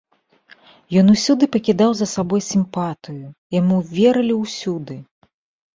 Ён 1.01 1.11
усюды 1.15 1.49
пакідаў 1.55 1.91
за 1.99 2.07
сабой 2.15 2.41
сімпатыю, 2.49 3.25
яму 3.59 3.77
верылі 3.97 4.33
ўсюды. 4.43 5.01